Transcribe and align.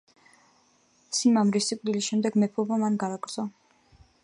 სიმამრის 1.17 1.69
სიკვდილის 1.71 2.09
შემდეგ 2.13 2.41
მეფობა 2.45 2.81
მან 2.85 2.99
განაგრძო. 3.05 3.49